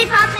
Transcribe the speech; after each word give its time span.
Mary 0.00 0.08
Pop, 0.08 0.28
Mary 0.28 0.32
Pop. 0.32 0.39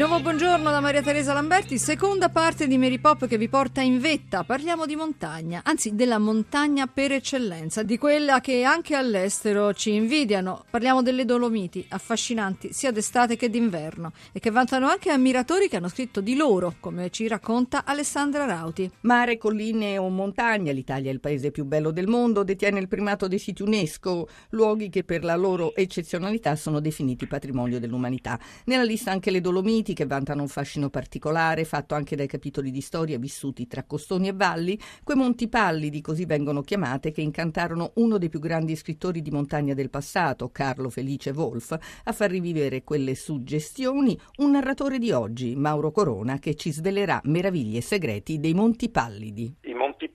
nuovo 0.00 0.20
buongiorno 0.20 0.70
da 0.70 0.80
Maria 0.80 1.02
Teresa 1.02 1.34
Lamberti, 1.34 1.76
seconda 1.76 2.30
parte 2.30 2.66
di 2.66 2.78
Mary 2.78 2.98
Pop 2.98 3.26
che 3.26 3.36
vi 3.36 3.50
porta 3.50 3.82
in 3.82 3.98
vetta. 3.98 4.44
Parliamo 4.44 4.86
di 4.86 4.96
montagna, 4.96 5.60
anzi 5.62 5.94
della 5.94 6.18
montagna 6.18 6.86
per 6.86 7.12
eccellenza, 7.12 7.82
di 7.82 7.98
quella 7.98 8.40
che 8.40 8.62
anche 8.62 8.94
all'estero 8.94 9.74
ci 9.74 9.92
invidiano. 9.92 10.64
Parliamo 10.70 11.02
delle 11.02 11.26
Dolomiti, 11.26 11.84
affascinanti 11.86 12.72
sia 12.72 12.92
d'estate 12.92 13.36
che 13.36 13.50
d'inverno 13.50 14.12
e 14.32 14.40
che 14.40 14.50
vantano 14.50 14.88
anche 14.88 15.10
ammiratori 15.10 15.68
che 15.68 15.76
hanno 15.76 15.90
scritto 15.90 16.22
di 16.22 16.34
loro, 16.34 16.76
come 16.80 17.10
ci 17.10 17.28
racconta 17.28 17.84
Alessandra 17.84 18.46
Rauti. 18.46 18.90
Mare, 19.00 19.36
colline 19.36 19.98
o 19.98 20.08
montagna, 20.08 20.72
l'Italia 20.72 21.10
è 21.10 21.12
il 21.12 21.20
paese 21.20 21.50
più 21.50 21.66
bello 21.66 21.90
del 21.90 22.06
mondo, 22.06 22.42
detiene 22.42 22.80
il 22.80 22.88
primato 22.88 23.28
dei 23.28 23.38
siti 23.38 23.60
UNESCO, 23.60 24.26
luoghi 24.50 24.88
che 24.88 25.04
per 25.04 25.24
la 25.24 25.36
loro 25.36 25.74
eccezionalità 25.74 26.56
sono 26.56 26.80
definiti 26.80 27.26
patrimonio 27.26 27.78
dell'umanità. 27.78 28.40
Nella 28.64 28.84
lista 28.84 29.10
anche 29.10 29.30
le 29.30 29.42
Dolomiti 29.42 29.88
miti 29.90 29.94
che 29.94 30.06
vantano 30.06 30.42
un 30.42 30.48
fascino 30.48 30.88
particolare, 30.88 31.64
fatto 31.64 31.94
anche 31.94 32.16
dai 32.16 32.26
capitoli 32.26 32.70
di 32.70 32.80
storia 32.80 33.18
vissuti 33.18 33.66
tra 33.66 33.84
costoni 33.84 34.28
e 34.28 34.32
valli, 34.32 34.78
quei 35.02 35.16
monti 35.16 35.48
pallidi, 35.48 36.00
così 36.00 36.24
vengono 36.24 36.62
chiamate, 36.62 37.10
che 37.10 37.20
incantarono 37.20 37.92
uno 37.96 38.18
dei 38.18 38.28
più 38.28 38.38
grandi 38.38 38.76
scrittori 38.76 39.22
di 39.22 39.30
montagna 39.30 39.74
del 39.74 39.90
passato, 39.90 40.50
Carlo 40.50 40.90
Felice 40.90 41.30
Wolf, 41.30 41.76
a 42.04 42.12
far 42.12 42.30
rivivere 42.30 42.84
quelle 42.84 43.14
suggestioni 43.14 44.18
un 44.38 44.52
narratore 44.52 44.98
di 44.98 45.10
oggi, 45.10 45.54
Mauro 45.56 45.90
Corona, 45.90 46.38
che 46.38 46.54
ci 46.54 46.72
svelerà 46.72 47.20
meraviglie 47.24 47.78
e 47.78 47.82
segreti 47.82 48.38
dei 48.38 48.54
monti 48.54 48.90
pallidi. 48.90 49.56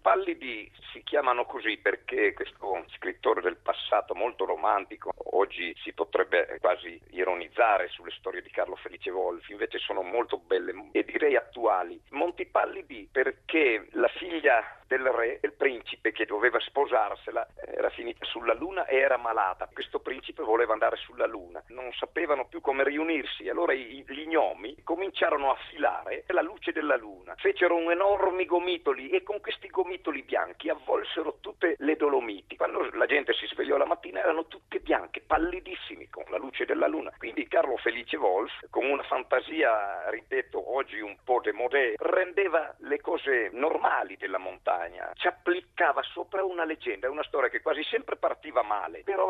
Pallidi 0.06 0.72
si 0.92 1.02
chiamano 1.02 1.46
così 1.46 1.78
perché 1.78 2.34
questo 2.34 2.86
scrittore 2.96 3.42
del 3.42 3.58
passato 3.58 4.14
molto 4.14 4.46
romantico, 4.46 5.12
oggi 5.32 5.76
si 5.82 5.94
potrebbe 5.94 6.60
quasi 6.62 7.02
ironizzare 7.10 7.88
sulle 7.88 8.12
storie 8.12 8.44
di 8.44 8.52
Carlo 8.52 8.76
Felice 8.76 9.10
Wolf, 9.10 9.50
invece 9.50 9.80
sono 9.80 10.04
molto 10.04 10.38
belle 10.38 10.90
e 10.92 11.04
direi 11.04 11.36
attuali. 11.36 12.00
Monti 12.10 12.46
Pallidi 12.46 13.10
perché 13.12 13.88
la 13.94 14.08
figlia 14.10 14.64
del 14.88 15.06
re, 15.06 15.40
il 15.42 15.54
principe 15.54 16.12
che 16.12 16.26
doveva 16.26 16.60
sposarsela, 16.60 17.48
era 17.76 17.90
finita 17.90 18.26
sulla 18.26 18.54
luna 18.54 18.86
e 18.86 18.98
era 18.98 19.18
malata. 19.18 19.70
Questo 19.72 20.00
principe 20.00 20.44
voleva 20.44 20.74
andare 20.74 20.98
sulla 20.98 21.26
luna, 21.26 21.64
non 21.70 21.92
sapevano 21.94 22.46
più 22.48 22.62
come 22.62 22.84
riunirsi, 22.84 23.50
allora 23.50 23.74
gli 23.74 24.04
gnomi 24.28 24.84
cominciarono 24.84 25.52
a 25.52 25.58
filare 25.70 26.24
la 26.28 26.42
luce 26.42 26.72
della 26.72 26.96
luna, 26.96 27.36
fecero 27.36 27.78
enormi 27.90 28.46
gomitoli 28.46 29.10
e 29.10 29.24
con 29.24 29.40
questi 29.42 29.70
gomitoli 29.70 30.22
bianchi 30.24 30.70
avvolsero 30.70 31.38
tutte 31.40 31.76
le 31.80 31.96
Dolomiti. 31.96 32.56
Quando 32.56 32.90
la 32.94 33.06
gente 33.06 33.34
si 33.34 33.46
svegliò 33.48 33.78
la 33.78 33.86
mattina 33.86 34.20
erano 34.20 34.48
tutte 34.48 34.80
bianche, 34.80 35.22
pallidissimi 35.22 36.10
con 36.10 36.24
la 36.30 36.38
luce 36.38 36.66
della 36.66 36.88
luna. 36.88 37.12
Quindi 37.18 37.48
Carlo 37.48 37.78
Felice 37.78 38.18
Wolf, 38.18 38.52
con 38.70 38.86
una 38.86 39.04
fantasia, 39.04 40.10
ripeto, 40.10 40.76
oggi 40.76 41.00
un 41.00 41.16
po' 41.24 41.40
demodè, 41.42 41.94
rendeva 41.98 42.74
le 42.80 43.00
cose 43.16 43.50
normali 43.54 44.18
della 44.18 44.38
montagna, 44.38 45.10
ci 45.16 45.28
applicava 45.28 46.02
sopra 46.04 46.44
una 46.44 46.66
leggenda, 46.66 47.10
una 47.10 47.24
storia 47.24 47.50
che 47.50 47.62
quasi 47.62 47.82
sempre 47.84 48.18
partiva 48.18 48.62
male, 48.62 49.04
però 49.04 49.25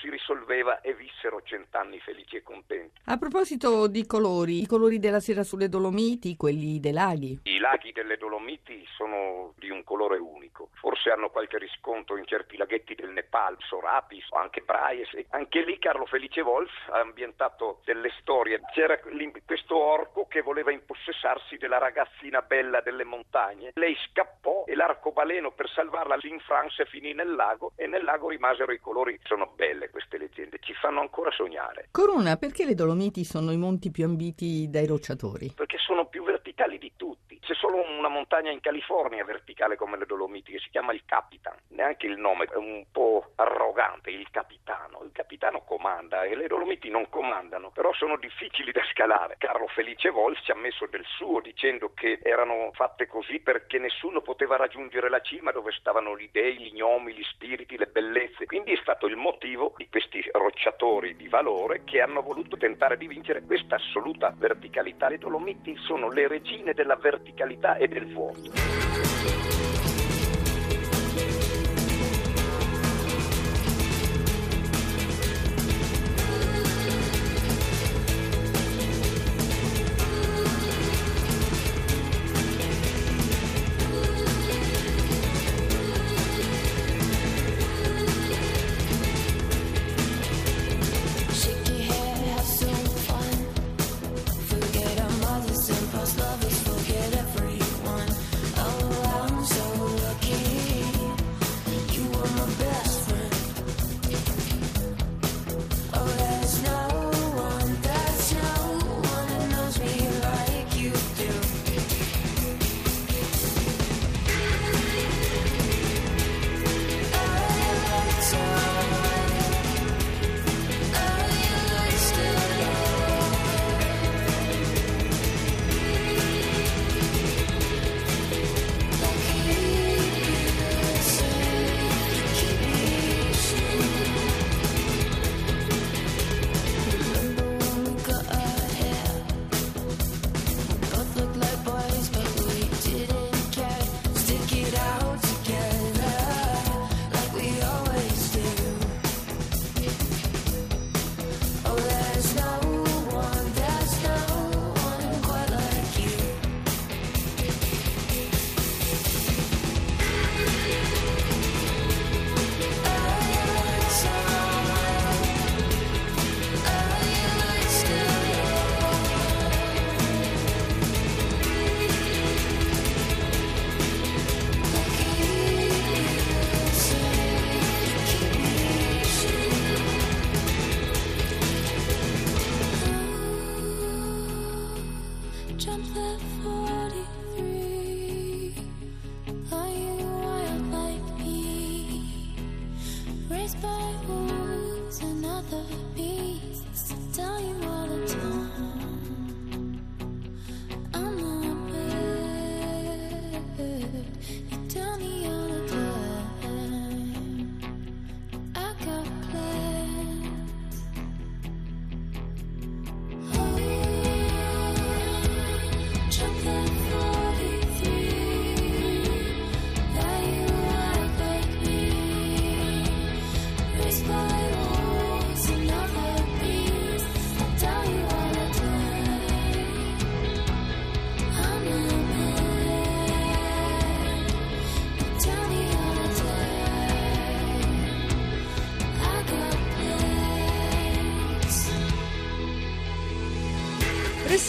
si 0.00 0.10
risolveva 0.10 0.80
e 0.80 0.94
vissero 0.94 1.42
cent'anni 1.42 1.98
felici 2.00 2.36
e 2.36 2.42
contenti. 2.42 3.00
A 3.04 3.16
proposito 3.16 3.86
di 3.86 4.06
colori, 4.06 4.60
i 4.60 4.66
colori 4.66 4.98
della 4.98 5.20
sera 5.20 5.42
sulle 5.42 5.68
Dolomiti, 5.68 6.36
quelli 6.36 6.80
dei 6.80 6.92
laghi. 6.92 7.40
I 7.44 7.58
laghi 7.58 7.92
delle 7.92 8.16
Dolomiti 8.16 8.84
sono 8.96 9.54
di 9.56 9.70
un 9.70 9.84
colore 9.84 10.18
unico, 10.18 10.70
forse 10.74 11.10
hanno 11.10 11.30
qualche 11.30 11.58
riscontro 11.58 12.16
in 12.16 12.26
certi 12.26 12.56
laghetti 12.56 12.94
del 12.94 13.10
Nepal, 13.10 13.56
Sorapis 13.58 14.26
o 14.30 14.36
anche 14.36 14.60
Braies. 14.60 15.08
Anche 15.30 15.64
lì 15.64 15.78
Carlo 15.78 16.06
Felice 16.06 16.40
Wolf 16.40 16.70
ha 16.90 17.00
ambientato 17.00 17.80
delle 17.84 18.10
storie. 18.20 18.60
C'era 18.72 18.98
questo 19.44 19.76
orco 19.76 20.26
che 20.26 20.42
voleva 20.42 20.70
impossessarsi 20.70 21.56
della 21.56 21.78
ragazzina 21.78 22.42
bella 22.42 22.80
delle 22.80 23.04
montagne. 23.04 23.72
Lei 23.74 23.96
scappò 24.08 24.64
e 24.66 24.74
l'arcobaleno 24.74 25.52
per 25.52 25.68
salvarla 25.68 26.18
in 26.22 26.40
Francia 26.40 26.84
finì 26.84 27.12
nel 27.14 27.34
lago 27.34 27.72
e 27.76 27.86
nel 27.86 28.04
lago 28.04 28.28
rimasero 28.28 28.72
i 28.72 28.78
colori. 28.78 29.18
Sono 29.24 29.52
belle 29.54 29.87
queste 29.90 30.18
leggende, 30.18 30.58
ci 30.60 30.72
fanno 30.74 31.00
ancora 31.00 31.30
sognare. 31.30 31.88
Corona, 31.90 32.36
perché 32.36 32.64
le 32.64 32.74
Dolomiti 32.74 33.24
sono 33.24 33.50
i 33.52 33.56
monti 33.56 33.90
più 33.90 34.04
ambiti 34.04 34.68
dai 34.68 34.86
rocciatori? 34.86 35.52
Perché 35.54 35.78
sono 35.78 36.06
più 36.06 36.24
verticali 36.24 36.78
di 36.78 36.92
tutti. 36.96 37.27
C'è 37.48 37.54
solo 37.54 37.80
una 37.80 38.08
montagna 38.08 38.50
in 38.50 38.60
California 38.60 39.24
verticale 39.24 39.74
come 39.74 39.96
le 39.96 40.04
Dolomiti 40.04 40.52
che 40.52 40.58
si 40.58 40.68
chiama 40.68 40.92
il 40.92 41.00
Capitan. 41.06 41.56
Neanche 41.68 42.04
il 42.04 42.18
nome 42.18 42.44
è 42.44 42.56
un 42.56 42.84
po' 42.92 43.32
arrogante, 43.36 44.10
il 44.10 44.28
capitano. 44.30 45.00
Il 45.02 45.12
capitano 45.12 45.62
comanda 45.64 46.24
e 46.24 46.36
le 46.36 46.46
Dolomiti 46.46 46.90
non 46.90 47.08
comandano, 47.08 47.70
però 47.70 47.90
sono 47.94 48.18
difficili 48.18 48.70
da 48.70 48.82
scalare. 48.92 49.36
Carlo 49.38 49.66
Felice 49.68 50.10
Wolf 50.10 50.42
ci 50.42 50.50
ha 50.50 50.56
messo 50.56 50.84
del 50.90 51.06
suo 51.06 51.40
dicendo 51.40 51.94
che 51.94 52.18
erano 52.22 52.68
fatte 52.74 53.06
così 53.06 53.40
perché 53.40 53.78
nessuno 53.78 54.20
poteva 54.20 54.56
raggiungere 54.56 55.08
la 55.08 55.22
cima 55.22 55.50
dove 55.50 55.72
stavano 55.72 56.18
gli 56.18 56.28
dei, 56.30 56.58
gli 56.58 56.74
gnomi, 56.74 57.14
gli 57.14 57.22
spiriti, 57.22 57.78
le 57.78 57.86
bellezze. 57.86 58.44
Quindi 58.44 58.74
è 58.74 58.78
stato 58.82 59.06
il 59.06 59.16
motivo 59.16 59.72
di 59.78 59.88
questi 59.88 60.22
rocciatori 60.32 61.16
di 61.16 61.28
valore 61.28 61.84
che 61.84 62.02
hanno 62.02 62.20
voluto 62.20 62.58
tentare 62.58 62.98
di 62.98 63.06
vincere 63.06 63.40
questa 63.40 63.76
assoluta 63.76 64.34
verticalità. 64.36 65.08
Le 65.08 65.16
Dolomiti 65.16 65.74
sono 65.78 66.10
le 66.10 66.28
regine 66.28 66.74
della 66.74 66.96
verticalità 66.96 67.36
e 67.76 67.88
del 67.88 68.12
vuoto. 68.12 68.50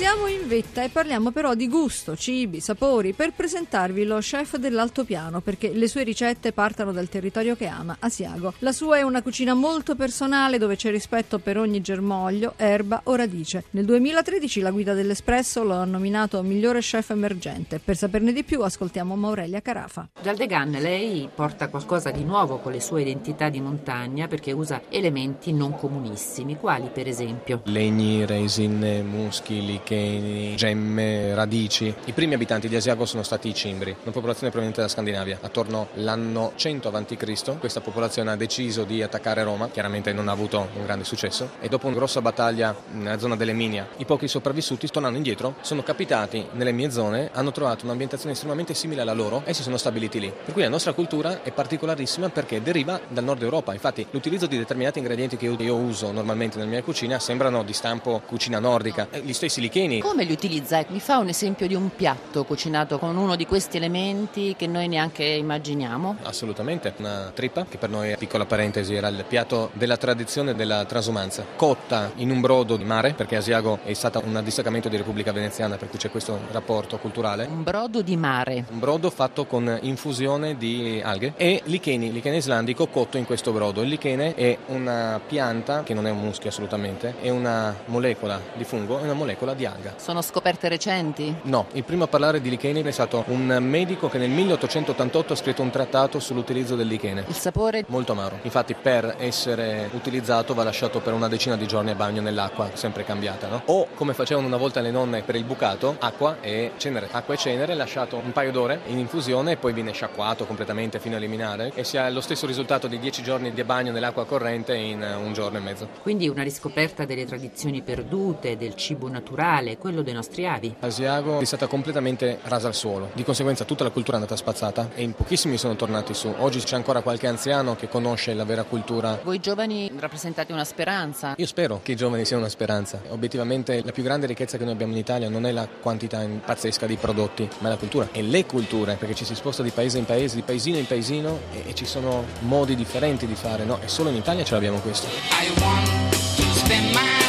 Restiamo 0.09 0.25
in 0.25 0.38
vetta 0.49 0.83
e 0.83 0.89
parliamo 0.89 1.29
però 1.29 1.53
di 1.53 1.69
gusto, 1.69 2.17
cibi, 2.17 2.59
sapori, 2.59 3.13
per 3.13 3.33
presentarvi 3.33 4.03
lo 4.03 4.17
chef 4.17 4.57
dell'altopiano, 4.57 5.41
perché 5.41 5.71
le 5.71 5.87
sue 5.87 6.01
ricette 6.01 6.51
partono 6.51 6.91
dal 6.91 7.07
territorio 7.07 7.55
che 7.55 7.67
ama, 7.67 7.95
Asiago. 7.99 8.55
La 8.59 8.71
sua 8.71 8.97
è 8.97 9.03
una 9.03 9.21
cucina 9.21 9.53
molto 9.53 9.93
personale 9.95 10.57
dove 10.57 10.75
c'è 10.75 10.89
rispetto 10.89 11.37
per 11.37 11.59
ogni 11.59 11.81
germoglio, 11.81 12.55
erba 12.57 13.01
o 13.03 13.13
radice. 13.13 13.65
Nel 13.69 13.85
2013 13.85 14.61
la 14.61 14.71
guida 14.71 14.95
dell'Espresso 14.95 15.63
lo 15.63 15.75
ha 15.75 15.85
nominato 15.85 16.41
migliore 16.41 16.79
chef 16.79 17.11
emergente. 17.11 17.79
Per 17.79 17.95
saperne 17.95 18.33
di 18.33 18.43
più 18.43 18.63
ascoltiamo 18.63 19.15
Maurelia 19.15 19.61
Carafa. 19.61 20.09
Jaldegan, 20.19 20.71
lei 20.71 21.29
porta 21.33 21.69
qualcosa 21.69 22.09
di 22.09 22.23
nuovo 22.23 22.57
con 22.57 22.71
le 22.71 22.81
sue 22.81 23.01
identità 23.01 23.49
di 23.49 23.61
montagna 23.61 24.27
perché 24.27 24.51
usa 24.51 24.81
elementi 24.89 25.53
non 25.53 25.77
comunissimi, 25.77 26.57
quali 26.57 26.89
per 26.91 27.07
esempio? 27.07 27.61
legni, 27.65 28.25
resin, 28.25 29.05
muschi, 29.07 29.65
licheni, 29.65 30.38
gemme, 30.55 31.33
radici. 31.33 31.93
I 32.05 32.11
primi 32.13 32.33
abitanti 32.33 32.67
di 32.67 32.75
Asiago 32.75 33.05
sono 33.05 33.23
stati 33.23 33.49
i 33.49 33.53
Cimbri, 33.53 33.95
una 34.03 34.11
popolazione 34.11 34.49
proveniente 34.49 34.81
da 34.81 34.87
Scandinavia. 34.87 35.37
Attorno 35.41 35.87
all'anno 35.95 36.53
100 36.55 36.89
a.C. 36.89 37.57
questa 37.59 37.81
popolazione 37.81 38.31
ha 38.31 38.35
deciso 38.35 38.83
di 38.83 39.01
attaccare 39.01 39.43
Roma, 39.43 39.69
chiaramente 39.69 40.13
non 40.13 40.27
ha 40.27 40.31
avuto 40.31 40.69
un 40.75 40.83
grande 40.85 41.03
successo, 41.03 41.51
e 41.59 41.67
dopo 41.67 41.87
una 41.87 41.95
grossa 41.95 42.21
battaglia 42.21 42.75
nella 42.91 43.17
zona 43.19 43.35
dell'Eminia, 43.35 43.87
i 43.97 44.05
pochi 44.05 44.27
sopravvissuti, 44.27 44.87
tornando 44.87 45.17
indietro, 45.17 45.55
sono 45.61 45.83
capitati 45.83 46.45
nelle 46.53 46.71
mie 46.71 46.91
zone, 46.91 47.29
hanno 47.33 47.51
trovato 47.51 47.85
un'ambientazione 47.85 48.33
estremamente 48.33 48.73
simile 48.73 49.01
alla 49.01 49.13
loro 49.13 49.41
e 49.45 49.53
si 49.53 49.61
sono 49.63 49.77
stabiliti 49.77 50.19
lì. 50.19 50.31
Per 50.45 50.53
cui 50.53 50.61
la 50.63 50.69
nostra 50.69 50.93
cultura 50.93 51.43
è 51.43 51.51
particolarissima 51.51 52.29
perché 52.29 52.61
deriva 52.61 52.99
dal 53.07 53.23
nord 53.23 53.41
Europa. 53.41 53.73
Infatti 53.73 54.05
l'utilizzo 54.11 54.45
di 54.47 54.57
determinati 54.57 54.99
ingredienti 54.99 55.37
che 55.37 55.45
io- 55.45 55.57
io 55.59 55.75
uso 55.75 56.11
normalmente 56.11 56.57
nella 56.57 56.69
mia 56.69 56.83
cucina 56.83 57.19
sembrano 57.19 57.63
di 57.63 57.73
stampo 57.73 58.21
cucina 58.25 58.59
nordica. 58.59 59.07
Gli 59.21 59.33
stessi 59.33 59.61
licheni, 59.61 59.99
Come 59.99 60.23
li 60.29 60.33
utilizza? 60.33 60.83
Mi 60.89 60.99
fa 60.99 61.17
un 61.17 61.27
esempio 61.27 61.67
di 61.67 61.73
un 61.73 61.89
piatto 61.95 62.43
cucinato 62.43 62.99
con 62.99 63.17
uno 63.17 63.35
di 63.35 63.45
questi 63.47 63.77
elementi 63.77 64.55
che 64.55 64.67
noi 64.67 64.87
neanche 64.87 65.23
immaginiamo? 65.23 66.17
Assolutamente, 66.23 66.93
una 66.97 67.31
trippa 67.33 67.65
che 67.67 67.77
per 67.77 67.89
noi, 67.89 68.15
piccola 68.17 68.45
parentesi, 68.45 68.93
era 68.93 69.07
il 69.07 69.25
piatto 69.27 69.71
della 69.73 69.97
tradizione 69.97 70.53
della 70.53 70.85
transumanza, 70.85 71.43
cotta 71.55 72.11
in 72.17 72.29
un 72.29 72.41
brodo 72.41 72.77
di 72.77 72.83
mare, 72.83 73.13
perché 73.13 73.37
Asiago 73.37 73.79
è 73.83 73.93
stata 73.93 74.21
un 74.23 74.39
distaccamento 74.43 74.87
di 74.87 74.97
Repubblica 74.97 75.31
Veneziana, 75.31 75.77
per 75.77 75.89
cui 75.89 75.97
c'è 75.97 76.11
questo 76.11 76.39
rapporto 76.51 76.97
culturale. 76.97 77.47
Un 77.49 77.63
brodo 77.63 78.01
di 78.01 78.15
mare. 78.15 78.65
Un 78.69 78.79
brodo 78.79 79.09
fatto 79.09 79.45
con 79.45 79.79
infusione 79.81 80.57
di 80.57 81.01
alghe 81.03 81.33
e 81.37 81.61
licheni, 81.65 82.11
lichene 82.11 82.37
islandico 82.37 82.87
cotto 82.87 83.17
in 83.17 83.25
questo 83.25 83.51
brodo. 83.51 83.81
Il 83.81 83.89
lichene 83.89 84.35
è 84.35 84.57
una 84.67 85.19
pianta, 85.25 85.83
che 85.83 85.95
non 85.95 86.05
è 86.05 86.11
un 86.11 86.19
muschio 86.19 86.49
assolutamente, 86.49 87.15
è 87.19 87.29
una 87.29 87.75
molecola 87.85 88.39
di 88.53 88.63
fungo, 88.63 88.99
è 88.99 89.03
una 89.03 89.13
molecola 89.13 89.53
di 89.55 89.65
alga. 89.65 89.95
Sono 89.97 90.18
scoperte 90.21 90.67
recenti? 90.69 91.33
No, 91.43 91.67
il 91.73 91.83
primo 91.83 92.05
a 92.05 92.07
parlare 92.07 92.41
di 92.41 92.49
licheni 92.49 92.83
è 92.83 92.91
stato 92.91 93.23
un 93.27 93.57
medico 93.61 94.09
che 94.09 94.17
nel 94.17 94.29
1888 94.29 95.33
ha 95.33 95.35
scritto 95.35 95.61
un 95.61 95.69
trattato 95.69 96.19
sull'utilizzo 96.19 96.75
del 96.75 96.87
lichene. 96.87 97.25
Il 97.27 97.35
sapore? 97.35 97.83
Molto 97.87 98.11
amaro. 98.11 98.39
Infatti, 98.43 98.73
per 98.73 99.15
essere 99.17 99.89
utilizzato 99.93 100.53
va 100.53 100.63
lasciato 100.63 100.99
per 100.99 101.13
una 101.13 101.27
decina 101.27 101.55
di 101.55 101.67
giorni 101.67 101.91
a 101.91 101.95
bagno 101.95 102.21
nell'acqua, 102.21 102.71
sempre 102.73 103.03
cambiata, 103.03 103.47
no? 103.47 103.61
O 103.65 103.87
come 103.93 104.13
facevano 104.13 104.47
una 104.47 104.57
volta 104.57 104.81
le 104.81 104.91
nonne 104.91 105.21
per 105.21 105.35
il 105.35 105.43
bucato, 105.43 105.95
acqua 105.99 106.37
e 106.41 106.71
cenere. 106.77 107.07
Acqua 107.11 107.33
e 107.33 107.37
cenere 107.37 107.73
lasciato 107.73 108.17
un 108.17 108.31
paio 108.31 108.51
d'ore 108.51 108.81
in 108.87 108.99
infusione 108.99 109.53
e 109.53 109.57
poi 109.57 109.73
viene 109.73 109.91
sciacquato 109.91 110.45
completamente 110.45 110.99
fino 110.99 111.15
a 111.15 111.17
eliminare 111.17 111.71
e 111.73 111.83
si 111.83 111.97
ha 111.97 112.09
lo 112.09 112.21
stesso 112.21 112.45
risultato 112.45 112.87
di 112.87 112.99
10 112.99 113.23
giorni 113.23 113.51
di 113.51 113.63
bagno 113.63 113.91
nell'acqua 113.91 114.25
corrente 114.25 114.75
in 114.75 115.01
un 115.01 115.33
giorno 115.33 115.57
e 115.57 115.61
mezzo. 115.61 115.87
Quindi 116.01 116.27
una 116.27 116.43
riscoperta 116.43 117.05
delle 117.05 117.25
tradizioni 117.25 117.81
perdute, 117.81 118.57
del 118.57 118.75
cibo 118.75 119.07
naturale, 119.07 119.77
quello 119.77 120.01
dei 120.09 120.13
nostri 120.13 120.47
avi. 120.47 120.75
Asiago 120.79 121.39
è 121.39 121.45
stata 121.45 121.67
completamente 121.67 122.39
rasa 122.43 122.67
al 122.67 122.75
suolo, 122.75 123.09
di 123.13 123.23
conseguenza 123.23 123.63
tutta 123.63 123.83
la 123.83 123.89
cultura 123.91 124.17
è 124.17 124.19
andata 124.19 124.35
spazzata 124.35 124.89
e 124.95 125.03
in 125.03 125.13
pochissimi 125.13 125.57
sono 125.57 125.75
tornati 125.75 126.13
su. 126.13 126.33
Oggi 126.37 126.59
c'è 126.59 126.75
ancora 126.75 127.01
qualche 127.01 127.27
anziano 127.27 127.75
che 127.75 127.87
conosce 127.87 128.33
la 128.33 128.43
vera 128.43 128.63
cultura 128.63 129.19
Voi 129.23 129.39
giovani 129.39 129.91
rappresentate 129.97 130.51
una 130.53 130.63
speranza. 130.63 131.33
Io 131.37 131.45
spero 131.45 131.79
che 131.83 131.93
i 131.93 131.95
giovani 131.95 132.25
siano 132.25 132.41
una 132.41 132.51
speranza. 132.51 133.01
Obiettivamente 133.09 133.81
la 133.83 133.91
più 133.91 134.03
grande 134.03 134.25
ricchezza 134.25 134.57
che 134.57 134.63
noi 134.63 134.73
abbiamo 134.73 134.93
in 134.93 134.99
Italia 134.99 135.29
non 135.29 135.45
è 135.45 135.51
la 135.51 135.67
quantità 135.67 136.25
pazzesca 136.43 136.85
di 136.85 136.95
prodotti, 136.95 137.47
ma 137.59 137.67
è 137.67 137.71
la 137.71 137.77
cultura 137.77 138.09
e 138.11 138.21
le 138.21 138.45
culture, 138.45 138.95
perché 138.95 139.15
ci 139.15 139.25
si 139.25 139.35
sposta 139.35 139.63
di 139.63 139.69
paese 139.69 139.97
in 139.97 140.05
paese, 140.05 140.35
di 140.35 140.41
paesino 140.41 140.77
in 140.77 140.87
paesino 140.87 141.39
e, 141.51 141.63
e 141.67 141.75
ci 141.75 141.85
sono 141.85 142.25
modi 142.41 142.75
differenti 142.75 143.27
di 143.27 143.35
fare, 143.35 143.63
no? 143.63 143.79
E 143.81 143.87
solo 143.87 144.09
in 144.09 144.15
Italia 144.15 144.43
ce 144.43 144.53
l'abbiamo 144.53 144.79
questo. 144.79 145.07
I 145.07 145.51
want 145.61 146.11
to 146.37 146.43
spend 146.53 146.93
my 146.93 147.28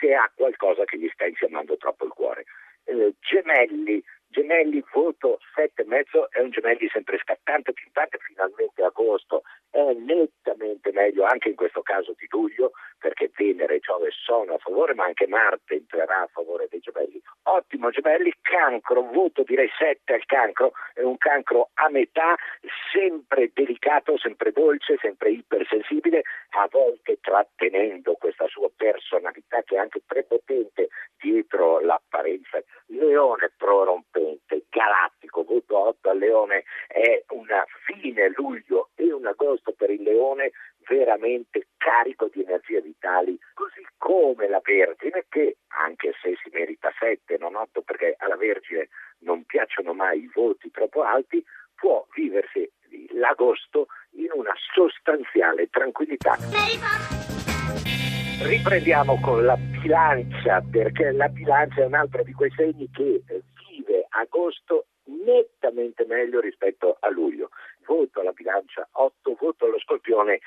se 0.00 0.14
ha 0.14 0.30
qualcosa 0.34 0.84
che 0.84 0.98
gli 0.98 1.08
sta 1.12 1.26
infiammando 1.26 1.76
troppo 1.76 2.04
il 2.04 2.12
cuore. 2.12 2.44
Eh, 2.84 3.14
gemelli, 4.38 4.84
voto 4.92 5.40
7,5 5.56 6.28
è 6.30 6.40
un 6.40 6.50
Gemelli 6.50 6.88
sempre 6.92 7.18
scattante, 7.18 7.72
pimpante, 7.72 8.18
finalmente 8.18 8.84
agosto 8.84 9.42
è 9.70 9.92
nettamente 9.92 10.92
meglio 10.92 11.24
anche 11.24 11.48
in 11.48 11.56
questo 11.56 11.82
caso 11.82 12.14
di 12.16 12.26
luglio 12.30 12.72
perché 12.98 13.30
Venere 13.36 13.76
e 13.76 13.78
Giove 13.80 14.10
sono 14.10 14.54
a 14.54 14.58
favore 14.58 14.94
ma 14.94 15.04
anche 15.04 15.26
Marte 15.26 15.74
entrerà 15.74 16.22
a 16.22 16.28
favore 16.32 16.68
dei 16.70 16.80
Gemelli. 16.80 17.20
Ottimo 17.44 17.90
Gemelli, 17.90 18.32
cancro, 18.42 19.02
voto 19.02 19.42
direi 19.42 19.70
7 19.76 20.12
al 20.12 20.24
cancro, 20.26 20.72
è 20.94 21.02
un 21.02 21.16
cancro 21.16 21.70
a 21.74 21.88
metà, 21.88 22.36
sempre 22.92 23.50
delicato, 23.52 24.18
sempre 24.18 24.52
dolce, 24.52 24.98
sempre 25.00 25.30
ipersensibile, 25.30 26.22
a 26.50 26.68
volte 26.70 27.18
trattenendo 27.20 28.14
questa 28.14 28.46
sua 28.48 28.70
personalità 28.74 29.62
che 29.62 29.76
è 29.76 29.78
anche 29.78 30.00
prepotente 30.04 30.88
dietro 31.20 31.80
l'apparenza. 31.80 32.62
Leone 32.86 33.52
prorompente, 33.56 34.64
galattico, 34.68 35.44
voto 35.44 35.78
8 35.88 36.10
al 36.10 36.18
Leone 36.18 36.64
è 36.86 37.24
una 37.30 37.64
fine 37.84 38.32
luglio 38.34 38.90
e 38.94 39.12
un 39.12 39.26
agosto 39.26 39.72
per 39.72 39.90
il 39.90 40.02
Leone 40.02 40.52
veramente 40.88 41.68
carico 41.76 42.28
di 42.32 42.42
energie 42.42 42.80
vitali, 42.80 43.38
così 43.54 43.86
come 43.98 44.48
la 44.48 44.60
Vergine 44.62 45.26
che, 45.28 45.58
anche 45.68 46.14
se 46.22 46.34
si 46.42 46.50
merita 46.52 46.90
7, 46.98 47.36
non 47.38 47.56
8 47.56 47.82
perché 47.82 48.14
alla 48.18 48.36
Vergine 48.36 48.88
non 49.20 49.44
piacciono 49.44 49.92
mai 49.92 50.22
i 50.22 50.30
voti 50.32 50.70
troppo 50.70 51.02
alti, 51.02 51.44
può 51.74 52.06
viversi 52.14 52.68
l'agosto 53.12 53.88
in 54.12 54.30
una 54.32 54.54
sostanziale 54.72 55.68
tranquillità. 55.68 56.36
Riprendiamo 58.78 59.18
con 59.20 59.44
la 59.44 59.56
bilancia, 59.56 60.62
perché 60.70 61.10
la 61.10 61.28
bilancia 61.28 61.82
è 61.82 61.86
un 61.86 61.94
altro 61.94 62.22
di 62.22 62.32
quei 62.32 62.52
segni 62.54 62.88
che 62.92 63.24
vive 63.26 64.06
agosto 64.10 64.86
nettamente 65.02 66.04
meglio 66.06 66.38
rispetto 66.38 66.96
a 67.00 67.10
luglio. 67.10 67.50
Voto 67.84 68.20
alla 68.20 68.30
bilancia 68.30 68.88
8, 68.92 69.36
voto 69.40 69.64
allo 69.64 69.80
scorpione 69.80 70.38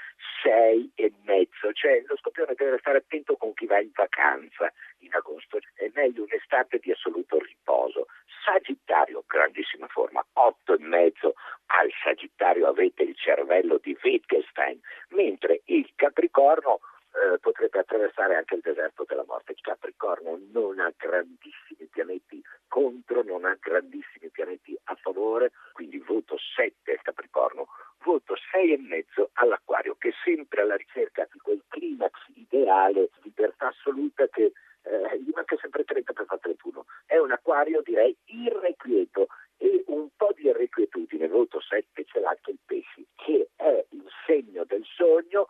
6 0.44 0.92
e 0.96 1.12
mezzo, 1.26 1.74
cioè 1.74 2.02
lo 2.08 2.16
scorpione 2.16 2.54
deve 2.56 2.78
stare 2.78 3.00
attento 3.00 3.36
con 3.36 3.54
chi 3.54 3.66
va 3.66 3.82
in 3.82 3.92
vacanza 3.94 4.72
in 5.00 5.14
agosto, 5.14 5.60
è 5.74 5.92
meglio 5.94 6.24
un'estate 6.24 6.80
di 6.80 6.90
assoluto 6.90 7.38
riposo. 7.38 8.06
Sagittario, 8.46 9.26
grandissima 9.28 9.88
forma, 9.88 10.26
8 10.32 10.76
e 10.76 10.80
mezzo 10.80 11.34
al 11.66 11.92
Sagittario 12.02 12.68
avete 12.68 13.04
il 13.04 13.16
cervello 13.18 13.78
di 13.84 13.98
Wittgenstein, 14.02 14.80
mentre 15.10 15.64
il 15.66 15.92
Capricorno 15.96 16.80
eh, 17.22 17.38
potrebbe 17.38 17.80
attraversare 17.80 18.36
anche 18.36 18.56
il 18.56 18.62
deserto 18.62 19.06
della 19.08 19.24
morte. 19.28 19.52
Il 19.52 19.62
Capricorno 19.62 20.40
non 20.52 20.80
ha 20.80 20.92
grandissimi 20.98 21.86
pianeti 21.90 22.42
contro, 22.68 23.22
non 23.22 23.46
ha 23.46 23.56
grandissimi 23.60 24.30
pianeti 24.32 24.76
a 24.86 24.96
favore, 24.96 25.52
quindi 25.74 26.00
voto 26.00 26.36
7 26.38 26.92
al 26.92 27.02
Capricorno, 27.02 27.68
voto 28.04 28.36
6 28.52 28.74
e 28.74 28.78
mezzo 28.80 29.30
all'Acquario, 29.34 29.96
che 30.00 30.10
è 30.10 30.14
sempre 30.24 30.62
alla 30.62 30.76
ricerca 30.76 31.28
di 31.32 31.38
quel 31.40 31.62
climax 31.68 32.14
ideale, 32.34 33.10
libertà 33.22 33.68
assoluta 33.68 34.28
che 34.28 34.52
eh, 34.84 35.20
gli 35.20 35.30
manca 35.36 35.56
sempre 35.58 35.84
30 35.84 36.14
per 36.14 36.26
fare 36.26 36.42
31. 36.42 36.86
È 37.06 37.18
un 37.18 37.32
acquario 37.32 37.82
direi 37.84 38.16
irrequieto 38.26 39.28
e 39.58 39.84
un 39.88 40.08
po' 40.16 40.32
di 40.34 40.48
irrequietudine, 40.48 41.28
voto 41.28 41.62
7 41.62 42.04
ce 42.04 42.20
l'ha 42.20 42.30
anche 42.30 42.52
il 42.52 42.60
pesci, 42.66 43.06
che 43.16 43.50
è 43.56 43.86
il 43.90 44.08
segno 44.26 44.64
del 44.66 44.84
sogno 44.86 45.48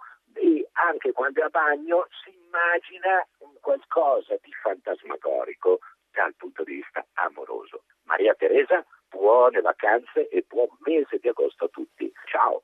anche 0.81 1.11
quando 1.11 1.41
è 1.41 1.43
a 1.43 1.49
bagno 1.49 2.07
si 2.23 2.33
immagina 2.45 3.25
qualcosa 3.59 4.35
di 4.41 4.51
fantasmagorico 4.61 5.79
dal 6.11 6.33
punto 6.35 6.63
di 6.63 6.75
vista 6.75 7.05
amoroso. 7.13 7.83
Maria 8.03 8.33
Teresa, 8.33 8.83
buone 9.07 9.61
vacanze 9.61 10.27
e 10.29 10.43
buon 10.47 10.69
mese 10.79 11.19
di 11.19 11.27
agosto 11.29 11.65
a 11.65 11.69
tutti. 11.69 12.11
Ciao! 12.25 12.61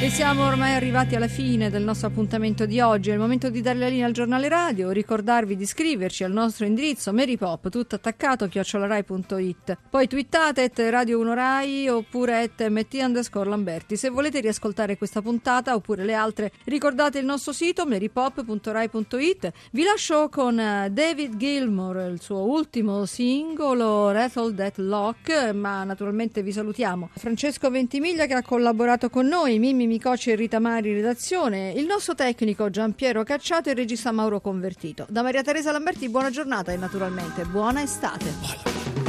E 0.00 0.10
siamo 0.10 0.46
ormai 0.46 0.74
arrivati 0.74 1.16
alla 1.16 1.26
fine 1.26 1.70
del 1.70 1.82
nostro 1.82 2.06
appuntamento 2.06 2.66
di 2.66 2.78
oggi. 2.78 3.10
È 3.10 3.14
il 3.14 3.18
momento 3.18 3.50
di 3.50 3.60
dare 3.60 3.80
la 3.80 3.88
linea 3.88 4.06
al 4.06 4.12
giornale 4.12 4.48
radio, 4.48 4.90
ricordarvi 4.90 5.56
di 5.56 5.64
iscriverci 5.64 6.22
al 6.22 6.30
nostro 6.30 6.66
indirizzo 6.66 7.12
Marypop, 7.12 7.68
tutto 7.68 7.96
attaccato, 7.96 8.46
chiocciolarai.it. 8.46 9.76
Poi 9.90 10.06
twittate 10.06 10.62
at 10.62 10.78
Radio 10.90 11.18
1 11.18 11.34
Rai 11.34 11.88
oppure 11.88 12.42
at 12.42 12.68
mt 12.68 12.94
underscore 12.94 13.48
Lamberti. 13.48 13.96
Se 13.96 14.08
volete 14.08 14.38
riascoltare 14.38 14.96
questa 14.96 15.20
puntata 15.20 15.74
oppure 15.74 16.04
le 16.04 16.14
altre, 16.14 16.52
ricordate 16.66 17.18
il 17.18 17.24
nostro 17.24 17.50
sito 17.50 17.84
marypop.rai.it. 17.84 19.52
Vi 19.72 19.82
lascio 19.82 20.28
con 20.28 20.60
eh, 20.60 20.90
David 20.92 21.36
Gilmour, 21.36 22.08
il 22.12 22.20
suo 22.20 22.48
ultimo 22.48 23.04
singolo 23.04 24.12
Rattle 24.12 24.54
That 24.54 24.76
Lock, 24.76 25.52
ma 25.54 25.82
naturalmente 25.82 26.44
vi 26.44 26.52
salutiamo. 26.52 27.10
Francesco 27.16 27.68
Ventimiglia 27.68 28.26
che 28.26 28.34
ha 28.34 28.42
collaborato 28.42 29.10
con 29.10 29.26
noi, 29.26 29.58
Mimmi 29.58 29.86
Micoci 29.88 30.30
e 30.30 30.36
Rita 30.36 30.60
Mari 30.60 30.92
redazione, 30.92 31.72
il 31.72 31.86
nostro 31.86 32.14
tecnico 32.14 32.68
Giampiero 32.68 33.24
Cacciato 33.24 33.70
e 33.70 33.72
il 33.72 33.78
regista 33.78 34.12
Mauro 34.12 34.40
Convertito. 34.40 35.06
Da 35.08 35.22
Maria 35.22 35.42
Teresa 35.42 35.72
Lamberti 35.72 36.08
buona 36.10 36.30
giornata 36.30 36.70
e 36.70 36.76
naturalmente 36.76 37.44
buona 37.44 37.82
estate. 37.82 39.07